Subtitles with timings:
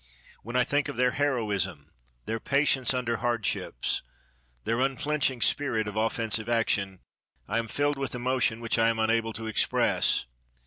[0.41, 1.91] When I think of their heroism,
[2.25, 4.01] their patience under hardships,
[4.63, 7.01] their unflinching spirit of offensive action,
[7.47, 10.25] I am filled with emotion which I am unable to express.